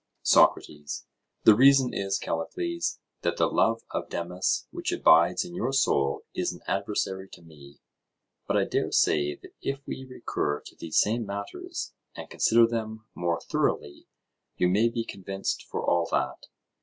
SOCRATES: 0.23 1.05
The 1.43 1.53
reason 1.53 1.93
is, 1.93 2.17
Callicles, 2.17 2.97
that 3.21 3.37
the 3.37 3.45
love 3.45 3.83
of 3.91 4.09
Demus 4.09 4.65
which 4.71 4.91
abides 4.91 5.45
in 5.45 5.53
your 5.53 5.71
soul 5.71 6.23
is 6.33 6.51
an 6.51 6.61
adversary 6.65 7.29
to 7.31 7.43
me; 7.43 7.81
but 8.47 8.57
I 8.57 8.63
dare 8.63 8.91
say 8.91 9.35
that 9.35 9.53
if 9.61 9.85
we 9.85 10.03
recur 10.03 10.61
to 10.61 10.75
these 10.75 10.97
same 10.97 11.23
matters, 11.27 11.93
and 12.15 12.27
consider 12.31 12.65
them 12.65 13.05
more 13.13 13.41
thoroughly, 13.41 14.07
you 14.57 14.69
may 14.69 14.89
be 14.89 15.05
convinced 15.05 15.67
for 15.69 15.85
all 15.87 16.07
that. 16.11 16.47